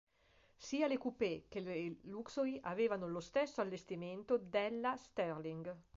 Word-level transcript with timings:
Sia 0.57 0.87
le 0.87 0.97
coupé 0.97 1.45
che 1.47 1.59
le 1.59 1.97
"Luxury" 2.05 2.57
avevano 2.63 3.07
lo 3.07 3.19
stesso 3.19 3.61
allestimento 3.61 4.39
della 4.39 4.95
"Sterling". 4.97 5.77